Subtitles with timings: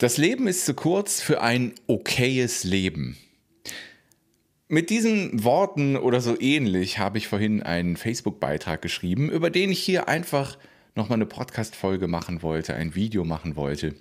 [0.00, 3.18] Das Leben ist zu kurz für ein okayes Leben.
[4.66, 9.82] Mit diesen Worten oder so ähnlich habe ich vorhin einen Facebook-Beitrag geschrieben, über den ich
[9.82, 10.56] hier einfach
[10.94, 13.94] nochmal eine Podcast-Folge machen wollte, ein Video machen wollte,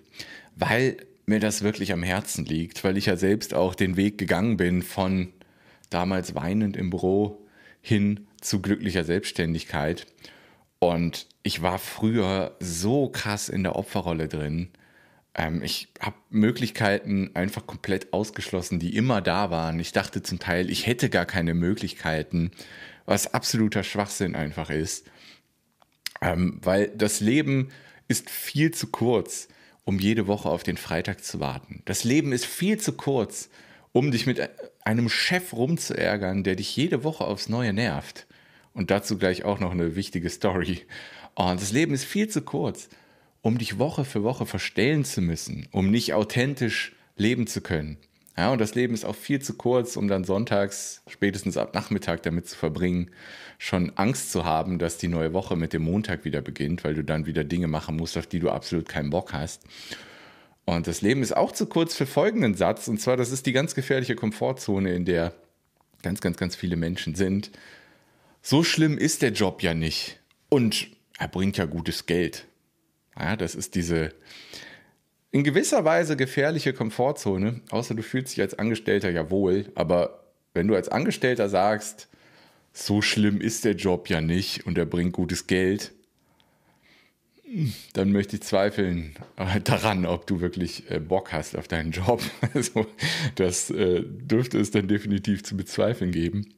[0.55, 4.55] weil mir das wirklich am Herzen liegt, weil ich ja selbst auch den Weg gegangen
[4.55, 5.33] bin von
[5.89, 7.45] damals weinend im Büro
[7.81, 10.07] hin zu glücklicher Selbstständigkeit.
[10.79, 14.69] Und ich war früher so krass in der Opferrolle drin,
[15.39, 19.79] ähm, ich habe Möglichkeiten einfach komplett ausgeschlossen, die immer da waren.
[19.79, 22.51] Ich dachte zum Teil, ich hätte gar keine Möglichkeiten,
[23.05, 25.09] was absoluter Schwachsinn einfach ist.
[26.21, 27.69] Ähm, weil das Leben
[28.09, 29.47] ist viel zu kurz,
[29.85, 31.83] um jede Woche auf den Freitag zu warten.
[31.85, 33.49] Das Leben ist viel zu kurz,
[33.93, 34.41] um dich mit
[34.83, 38.27] einem Chef rumzuärgern, der dich jede Woche aufs Neue nervt.
[38.73, 40.85] Und dazu gleich auch noch eine wichtige Story.
[41.33, 42.89] Und das Leben ist viel zu kurz,
[43.41, 47.97] um dich Woche für Woche verstellen zu müssen, um nicht authentisch leben zu können.
[48.37, 52.23] Ja, und das Leben ist auch viel zu kurz, um dann sonntags, spätestens ab Nachmittag
[52.23, 53.11] damit zu verbringen,
[53.57, 57.03] schon Angst zu haben, dass die neue Woche mit dem Montag wieder beginnt, weil du
[57.03, 59.63] dann wieder Dinge machen musst, auf die du absolut keinen Bock hast.
[60.63, 63.51] Und das Leben ist auch zu kurz für folgenden Satz, und zwar, das ist die
[63.51, 65.33] ganz gefährliche Komfortzone, in der
[66.01, 67.51] ganz, ganz, ganz viele Menschen sind.
[68.41, 70.19] So schlimm ist der Job ja nicht.
[70.47, 70.87] Und
[71.17, 72.45] er bringt ja gutes Geld.
[73.17, 74.13] Ja, das ist diese
[75.31, 80.67] in gewisser Weise gefährliche Komfortzone, außer du fühlst dich als Angestellter ja wohl, aber wenn
[80.67, 82.07] du als Angestellter sagst,
[82.73, 85.91] so schlimm ist der Job ja nicht und er bringt gutes Geld,
[87.93, 89.15] dann möchte ich zweifeln
[89.63, 92.21] daran, ob du wirklich äh, Bock hast auf deinen Job.
[92.53, 92.85] Also
[93.35, 96.53] das äh, dürfte es dann definitiv zu bezweifeln geben.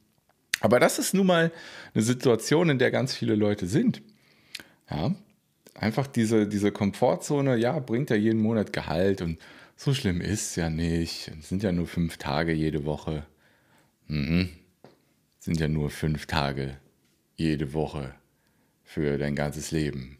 [0.60, 1.50] Aber das ist nun mal
[1.94, 4.02] eine Situation, in der ganz viele Leute sind.
[4.90, 5.14] Ja,
[5.74, 9.38] einfach diese, diese Komfortzone, ja, bringt ja jeden Monat Gehalt und
[9.76, 11.32] so schlimm ist es ja nicht.
[11.40, 13.26] Es sind ja nur fünf Tage jede Woche.
[14.06, 14.50] Mhm.
[15.38, 16.76] sind ja nur fünf Tage
[17.36, 18.14] jede Woche
[18.84, 20.18] für dein ganzes Leben,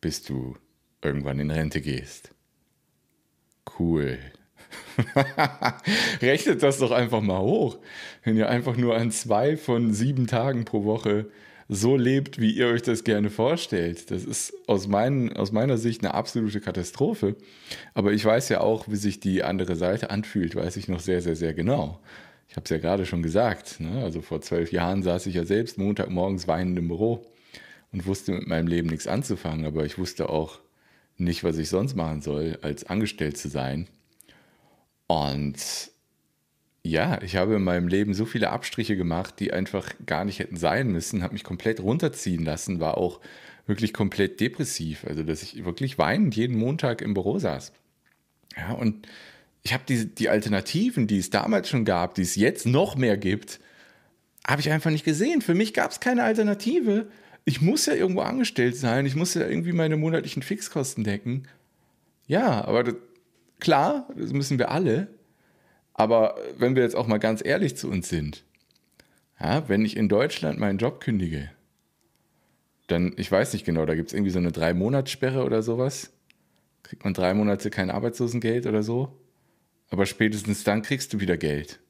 [0.00, 0.56] bis du
[1.02, 2.32] irgendwann in Rente gehst.
[3.78, 4.18] Cool.
[6.22, 7.78] Rechnet das doch einfach mal hoch.
[8.24, 11.30] Wenn ihr einfach nur an zwei von sieben Tagen pro Woche
[11.68, 14.10] so lebt, wie ihr euch das gerne vorstellt.
[14.10, 17.36] Das ist aus, mein, aus meiner Sicht eine absolute Katastrophe.
[17.94, 21.22] Aber ich weiß ja auch, wie sich die andere Seite anfühlt, weiß ich noch sehr,
[21.22, 22.00] sehr, sehr genau.
[22.48, 23.80] Ich habe es ja gerade schon gesagt.
[23.80, 24.02] Ne?
[24.04, 27.26] Also vor zwölf Jahren saß ich ja selbst Montagmorgens weinend im Büro
[27.92, 29.66] und wusste mit meinem Leben nichts anzufangen.
[29.66, 30.60] Aber ich wusste auch
[31.16, 33.88] nicht, was ich sonst machen soll, als angestellt zu sein.
[35.08, 35.56] Und
[36.90, 40.56] ja, ich habe in meinem Leben so viele Abstriche gemacht, die einfach gar nicht hätten
[40.56, 43.20] sein müssen, habe mich komplett runterziehen lassen, war auch
[43.66, 47.72] wirklich komplett depressiv, also dass ich wirklich weinend jeden Montag im Büro saß.
[48.56, 49.06] Ja, und
[49.62, 53.16] ich habe die, die Alternativen, die es damals schon gab, die es jetzt noch mehr
[53.16, 53.60] gibt,
[54.46, 55.42] habe ich einfach nicht gesehen.
[55.42, 57.08] Für mich gab es keine Alternative.
[57.44, 61.48] Ich muss ja irgendwo angestellt sein, ich muss ja irgendwie meine monatlichen Fixkosten decken.
[62.28, 62.94] Ja, aber das,
[63.58, 65.08] klar, das müssen wir alle.
[65.98, 68.44] Aber wenn wir jetzt auch mal ganz ehrlich zu uns sind,
[69.40, 71.50] ja, wenn ich in Deutschland meinen Job kündige,
[72.86, 76.12] dann, ich weiß nicht genau, da gibt es irgendwie so eine Drei-Monats-Sperre oder sowas.
[76.82, 79.18] Kriegt man drei Monate kein Arbeitslosengeld oder so.
[79.88, 81.80] Aber spätestens dann kriegst du wieder Geld.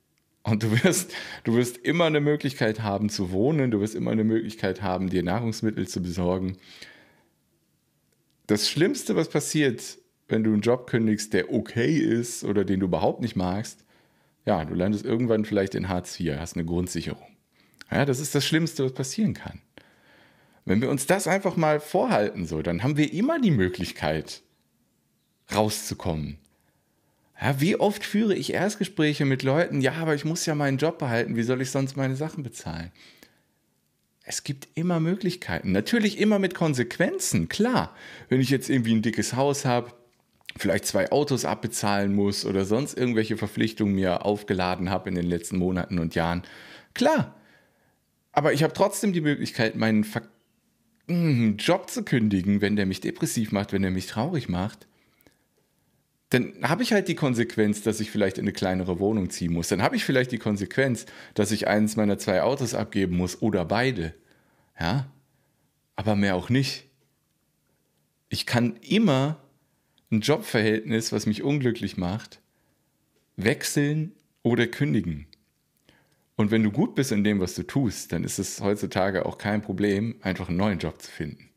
[0.44, 1.12] Und du wirst,
[1.42, 5.24] du wirst immer eine Möglichkeit haben zu wohnen, du wirst immer eine Möglichkeit haben, dir
[5.24, 6.58] Nahrungsmittel zu besorgen.
[8.46, 12.86] Das Schlimmste, was passiert, wenn du einen Job kündigst, der okay ist oder den du
[12.86, 13.85] überhaupt nicht magst,
[14.46, 17.26] ja, du landest irgendwann vielleicht in Hartz IV, hast eine Grundsicherung.
[17.90, 19.60] Ja, das ist das Schlimmste, was passieren kann.
[20.64, 24.42] Wenn wir uns das einfach mal vorhalten, so, dann haben wir immer die Möglichkeit,
[25.54, 26.38] rauszukommen.
[27.40, 30.98] Ja, wie oft führe ich Erstgespräche mit Leuten, ja, aber ich muss ja meinen Job
[30.98, 32.90] behalten, wie soll ich sonst meine Sachen bezahlen?
[34.22, 35.70] Es gibt immer Möglichkeiten.
[35.70, 37.94] Natürlich immer mit Konsequenzen, klar.
[38.28, 39.92] Wenn ich jetzt irgendwie ein dickes Haus habe,
[40.58, 45.58] vielleicht zwei Autos abbezahlen muss oder sonst irgendwelche Verpflichtungen mir aufgeladen habe in den letzten
[45.58, 46.42] Monaten und Jahren.
[46.94, 47.34] Klar.
[48.32, 50.22] Aber ich habe trotzdem die Möglichkeit, meinen Ver
[51.08, 54.86] hm, Job zu kündigen, wenn der mich depressiv macht, wenn der mich traurig macht.
[56.30, 59.68] Dann habe ich halt die Konsequenz, dass ich vielleicht in eine kleinere Wohnung ziehen muss.
[59.68, 63.64] Dann habe ich vielleicht die Konsequenz, dass ich eines meiner zwei Autos abgeben muss oder
[63.64, 64.12] beide.
[64.78, 65.06] Ja?
[65.94, 66.88] Aber mehr auch nicht.
[68.28, 69.41] Ich kann immer
[70.10, 72.41] ein Jobverhältnis, was mich unglücklich macht,
[73.36, 74.12] wechseln
[74.42, 75.26] oder kündigen.
[76.36, 79.38] Und wenn du gut bist in dem, was du tust, dann ist es heutzutage auch
[79.38, 81.48] kein Problem, einfach einen neuen Job zu finden.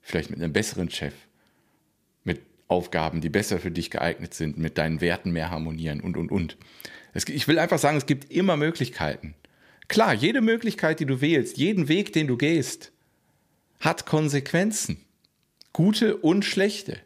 [0.00, 1.14] Vielleicht mit einem besseren Chef,
[2.24, 6.30] mit Aufgaben, die besser für dich geeignet sind, mit deinen Werten mehr harmonieren und, und,
[6.30, 6.56] und.
[7.12, 9.34] Es, ich will einfach sagen, es gibt immer Möglichkeiten.
[9.88, 12.92] Klar, jede Möglichkeit, die du wählst, jeden Weg, den du gehst,
[13.80, 14.98] hat Konsequenzen.
[15.72, 17.00] Gute und schlechte.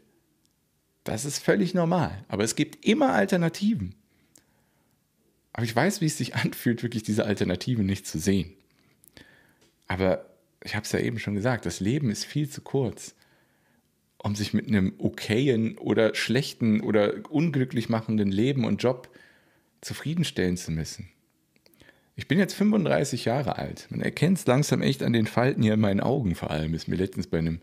[1.04, 2.24] Das ist völlig normal.
[2.28, 3.94] Aber es gibt immer Alternativen.
[5.52, 8.52] Aber ich weiß, wie es sich anfühlt, wirklich diese Alternativen nicht zu sehen.
[9.86, 10.26] Aber
[10.64, 13.14] ich habe es ja eben schon gesagt, das Leben ist viel zu kurz,
[14.18, 19.10] um sich mit einem okayen oder schlechten oder unglücklich machenden Leben und Job
[19.82, 21.10] zufriedenstellen zu müssen.
[22.16, 23.88] Ich bin jetzt 35 Jahre alt.
[23.90, 26.72] Man erkennt es langsam echt an den Falten hier in meinen Augen vor allem.
[26.72, 27.60] Ist mir letztens bei einem,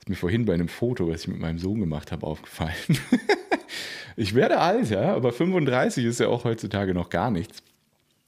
[0.00, 2.74] ist mir vorhin bei einem Foto, was ich mit meinem Sohn gemacht habe, aufgefallen.
[4.16, 7.62] ich werde alt, ja, aber 35 ist ja auch heutzutage noch gar nichts.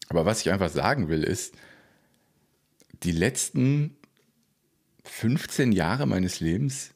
[0.09, 1.55] Aber was ich einfach sagen will, ist,
[3.03, 3.97] die letzten
[5.05, 6.93] 15 Jahre meines Lebens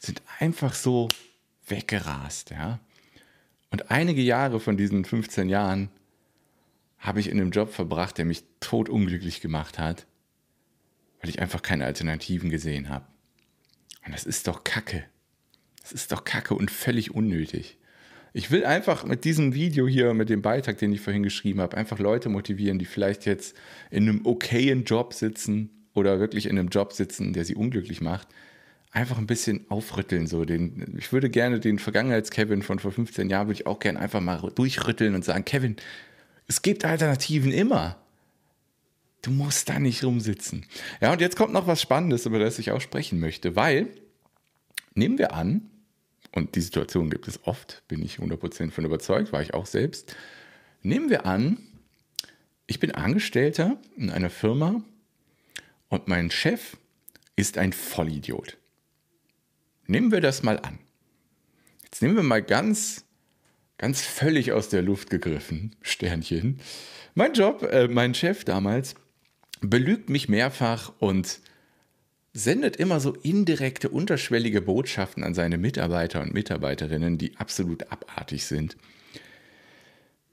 [0.00, 1.08] sind einfach so
[1.66, 2.80] weggerast, ja.
[3.70, 5.90] Und einige Jahre von diesen 15 Jahren
[6.98, 10.06] habe ich in einem Job verbracht, der mich totunglücklich gemacht hat,
[11.20, 13.04] weil ich einfach keine Alternativen gesehen habe.
[14.06, 15.04] Und das ist doch Kacke.
[15.82, 17.76] Das ist doch Kacke und völlig unnötig.
[18.32, 21.76] Ich will einfach mit diesem Video hier, mit dem Beitrag, den ich vorhin geschrieben habe,
[21.76, 23.56] einfach Leute motivieren, die vielleicht jetzt
[23.90, 28.28] in einem okayen Job sitzen oder wirklich in einem Job sitzen, der sie unglücklich macht,
[28.90, 30.26] einfach ein bisschen aufrütteln.
[30.26, 33.98] So den, ich würde gerne den Vergangenheits-Kevin von vor 15 Jahren, würde ich auch gerne
[33.98, 35.76] einfach mal durchrütteln und sagen, Kevin,
[36.46, 37.96] es gibt Alternativen immer.
[39.26, 40.64] Du musst da nicht rumsitzen.
[41.00, 43.88] Ja, und jetzt kommt noch was Spannendes, über das ich auch sprechen möchte, weil,
[44.94, 45.68] nehmen wir an,
[46.30, 50.14] und die Situation gibt es oft, bin ich 100% von überzeugt, war ich auch selbst.
[50.82, 51.58] Nehmen wir an,
[52.68, 54.80] ich bin Angestellter in einer Firma
[55.88, 56.76] und mein Chef
[57.34, 58.56] ist ein Vollidiot.
[59.88, 60.78] Nehmen wir das mal an.
[61.82, 63.04] Jetzt nehmen wir mal ganz
[63.76, 66.60] ganz völlig aus der Luft gegriffen, Sternchen.
[67.14, 68.94] Mein Job, äh, mein Chef damals,
[69.60, 71.40] belügt mich mehrfach und
[72.32, 78.76] sendet immer so indirekte, unterschwellige Botschaften an seine Mitarbeiter und Mitarbeiterinnen, die absolut abartig sind.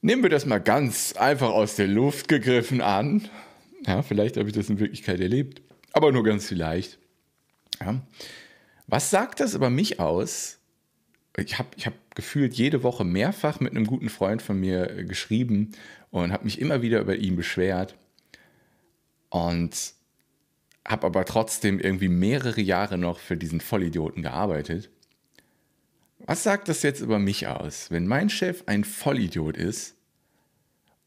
[0.01, 3.29] Nehmen wir das mal ganz einfach aus der Luft gegriffen an.
[3.87, 5.61] Ja, vielleicht habe ich das in Wirklichkeit erlebt,
[5.93, 6.99] aber nur ganz vielleicht.
[7.79, 8.01] Ja.
[8.87, 10.59] Was sagt das über mich aus,
[11.37, 15.03] ich habe ich hab gefühlt jede Woche mehrfach mit einem guten Freund von mir äh,
[15.05, 15.71] geschrieben
[16.11, 17.95] und habe mich immer wieder über ihn beschwert.
[19.33, 19.95] Und
[20.87, 24.91] habe aber trotzdem irgendwie mehrere Jahre noch für diesen Vollidioten gearbeitet.
[26.19, 29.95] Was sagt das jetzt über mich aus, wenn mein Chef ein Vollidiot ist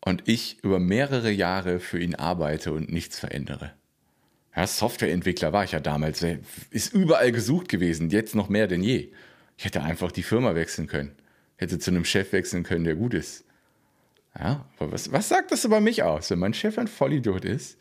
[0.04, 3.74] und ich über mehrere Jahre für ihn arbeite und nichts verändere?
[4.56, 6.26] Ja, Softwareentwickler war ich ja damals,
[6.70, 9.12] ist überall gesucht gewesen, jetzt noch mehr denn je.
[9.56, 11.14] Ich hätte einfach die Firma wechseln können.
[11.58, 13.44] Hätte zu einem Chef wechseln können, der gut ist.
[14.36, 17.78] Ja, aber was, was sagt das über mich aus, wenn mein Chef ein Vollidiot ist?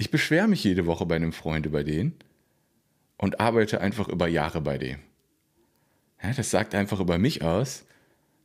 [0.00, 2.14] Ich beschwere mich jede Woche bei einem Freund über den
[3.18, 4.96] und arbeite einfach über Jahre bei dem.
[6.22, 7.84] Ja, das sagt einfach über mich aus,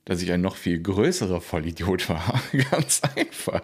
[0.03, 2.41] dass ich ein noch viel größerer Vollidiot war.
[2.71, 3.61] Ganz einfach.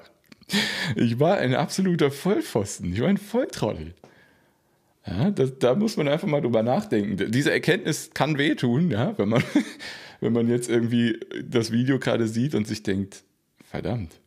[0.95, 2.93] Ich war ein absoluter Vollpfosten.
[2.93, 3.93] Ich war ein Volltrottel.
[5.05, 7.29] Ja, das, da muss man einfach mal drüber nachdenken.
[7.29, 9.43] Diese Erkenntnis kann wehtun, ja, wenn man,
[10.21, 13.25] wenn man jetzt irgendwie das Video gerade sieht und sich denkt,
[13.69, 14.21] verdammt,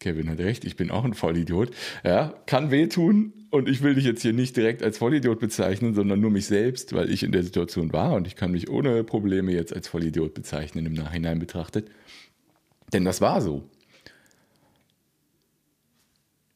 [0.00, 1.70] Kevin hat recht, ich bin auch ein Vollidiot.
[2.04, 6.20] Ja, kann wehtun und ich will dich jetzt hier nicht direkt als Vollidiot bezeichnen, sondern
[6.20, 9.52] nur mich selbst, weil ich in der Situation war und ich kann mich ohne Probleme
[9.52, 11.90] jetzt als Vollidiot bezeichnen im Nachhinein betrachtet.
[12.92, 13.68] Denn das war so.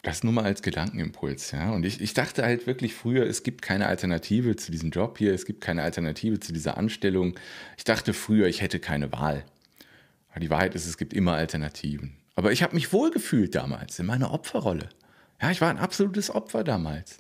[0.02, 1.72] Das nur mal als Gedankenimpuls, ja.
[1.72, 5.32] Und ich, ich dachte halt wirklich früher, es gibt keine Alternative zu diesem Job hier,
[5.32, 7.34] es gibt keine Alternative zu dieser Anstellung.
[7.76, 9.44] Ich dachte früher, ich hätte keine Wahl.
[10.30, 12.16] Aber die Wahrheit ist, es gibt immer Alternativen.
[12.34, 14.88] Aber ich habe mich wohlgefühlt damals in meiner Opferrolle.
[15.40, 17.18] Ja, ich war ein absolutes Opfer damals.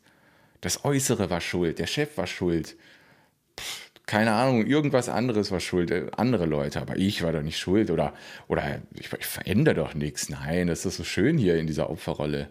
[0.60, 2.76] Das Äußere war schuld, der Chef war schuld.
[3.58, 7.58] Pff, keine Ahnung, irgendwas anderes war schuld, äh, andere Leute, aber ich war doch nicht
[7.58, 8.14] schuld oder,
[8.48, 10.28] oder ich, ich verändere doch nichts.
[10.28, 12.50] Nein, das ist so schön hier in dieser Opferrolle.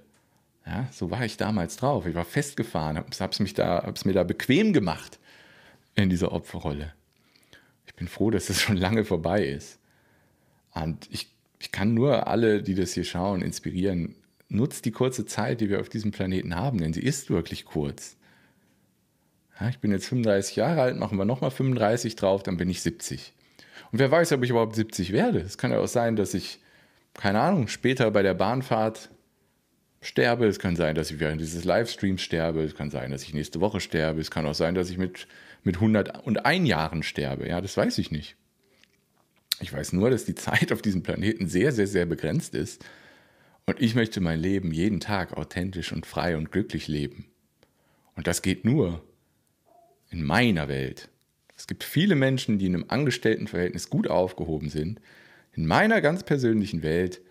[0.65, 2.05] Ja, so war ich damals drauf.
[2.05, 5.19] Ich war festgefahren, habe es mir da bequem gemacht
[5.95, 6.93] in dieser Opferrolle.
[7.85, 9.79] Ich bin froh, dass das schon lange vorbei ist.
[10.73, 11.30] Und ich,
[11.61, 14.15] ich kann nur alle, die das hier schauen, inspirieren.
[14.49, 18.17] Nutzt die kurze Zeit, die wir auf diesem Planeten haben, denn sie ist wirklich kurz.
[19.59, 22.81] Ja, ich bin jetzt 35 Jahre alt, machen wir nochmal 35 drauf, dann bin ich
[22.81, 23.31] 70.
[23.91, 25.39] Und wer weiß, ob ich überhaupt 70 werde.
[25.39, 26.59] Es kann ja auch sein, dass ich,
[27.13, 29.11] keine Ahnung, später bei der Bahnfahrt
[30.01, 30.47] sterbe.
[30.47, 32.63] Es kann sein, dass ich während dieses Livestreams sterbe.
[32.63, 34.19] Es kann sein, dass ich nächste Woche sterbe.
[34.19, 35.27] Es kann auch sein, dass ich mit,
[35.63, 37.47] mit 101 Jahren sterbe.
[37.47, 38.35] Ja, das weiß ich nicht.
[39.61, 42.83] Ich weiß nur, dass die Zeit auf diesem Planeten sehr, sehr, sehr begrenzt ist.
[43.65, 47.25] Und ich möchte mein Leben jeden Tag authentisch und frei und glücklich leben.
[48.15, 49.03] Und das geht nur
[50.09, 51.09] in meiner Welt.
[51.55, 54.99] Es gibt viele Menschen, die in einem Angestelltenverhältnis gut aufgehoben sind.
[55.53, 57.21] In meiner ganz persönlichen Welt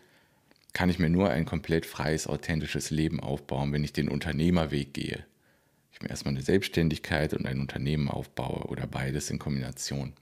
[0.72, 5.24] kann ich mir nur ein komplett freies, authentisches Leben aufbauen, wenn ich den Unternehmerweg gehe.
[5.92, 10.12] Ich mir erstmal eine Selbstständigkeit und ein Unternehmen aufbaue oder beides in Kombination.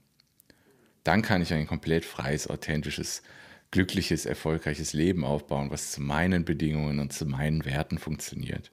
[1.09, 3.23] Dann kann ich ein komplett freies, authentisches,
[3.71, 8.69] glückliches, erfolgreiches Leben aufbauen, was zu meinen Bedingungen und zu meinen Werten funktioniert.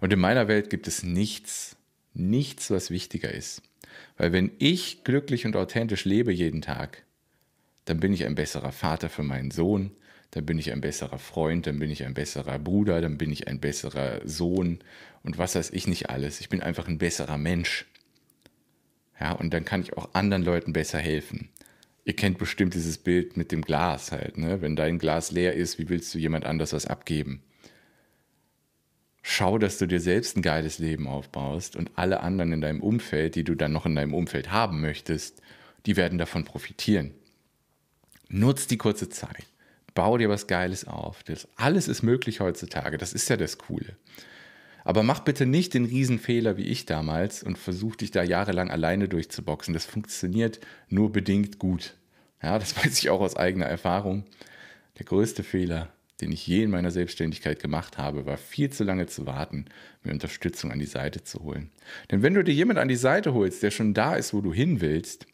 [0.00, 1.76] Und in meiner Welt gibt es nichts,
[2.12, 3.62] nichts, was wichtiger ist.
[4.16, 7.04] Weil wenn ich glücklich und authentisch lebe jeden Tag,
[7.84, 9.92] dann bin ich ein besserer Vater für meinen Sohn,
[10.32, 13.46] dann bin ich ein besserer Freund, dann bin ich ein besserer Bruder, dann bin ich
[13.46, 14.80] ein besserer Sohn
[15.22, 16.40] und was weiß ich nicht alles.
[16.40, 17.86] Ich bin einfach ein besserer Mensch.
[19.20, 21.50] Ja, und dann kann ich auch anderen Leuten besser helfen.
[22.04, 24.62] Ihr kennt bestimmt dieses Bild mit dem Glas halt, ne?
[24.62, 27.42] Wenn dein Glas leer ist, wie willst du jemand anders was abgeben?
[29.22, 33.34] schau, dass du dir selbst ein geiles Leben aufbaust und alle anderen in deinem Umfeld,
[33.34, 35.40] die du dann noch in deinem Umfeld haben möchtest,
[35.86, 37.12] die werden davon profitieren.
[38.28, 39.46] Nutz die kurze Zeit.
[39.94, 41.22] Bau dir was Geiles auf.
[41.24, 42.96] Das alles ist möglich heutzutage.
[42.96, 43.96] Das ist ja das Coole.
[44.84, 49.08] Aber mach bitte nicht den Riesenfehler wie ich damals und versuch dich da jahrelang alleine
[49.08, 49.74] durchzuboxen.
[49.74, 51.94] Das funktioniert nur bedingt gut.
[52.42, 54.24] Ja, das weiß ich auch aus eigener Erfahrung.
[54.98, 59.06] Der größte Fehler den ich je in meiner Selbstständigkeit gemacht habe, war viel zu lange
[59.06, 59.66] zu warten,
[60.02, 61.70] mir Unterstützung an die Seite zu holen.
[62.10, 64.52] Denn wenn du dir jemand an die Seite holst, der schon da ist, wo du
[64.52, 65.26] hin willst,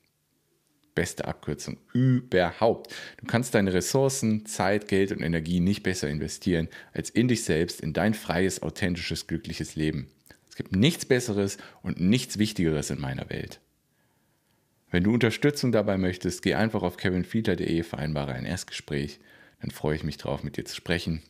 [0.96, 2.92] beste Abkürzung überhaupt.
[3.18, 7.80] Du kannst deine Ressourcen, Zeit, Geld und Energie nicht besser investieren als in dich selbst,
[7.80, 10.08] in dein freies, authentisches, glückliches Leben.
[10.48, 13.60] Es gibt nichts Besseres und nichts Wichtigeres in meiner Welt.
[14.90, 19.20] Wenn du Unterstützung dabei möchtest, geh einfach auf kevinfiedler.de, vereinbare ein Erstgespräch
[19.60, 21.22] dann freue ich mich drauf, mit dir zu sprechen.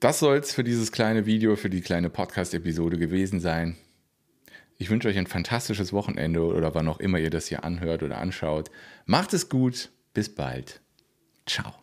[0.00, 3.76] Das soll es für dieses kleine Video, für die kleine Podcast-Episode gewesen sein.
[4.80, 8.18] Ich wünsche euch ein fantastisches Wochenende oder wann auch immer ihr das hier anhört oder
[8.18, 8.70] anschaut.
[9.06, 10.80] Macht es gut, bis bald.
[11.46, 11.74] Ciao.